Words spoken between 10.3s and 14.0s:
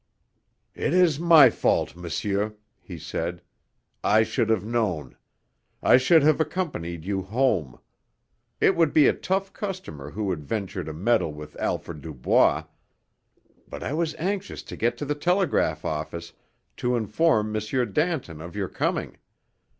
venture to meddle with Alfred Dubois! But I